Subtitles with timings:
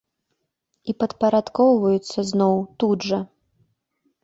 [0.89, 3.23] І падпарадкоўваюцца зноў, тут жа.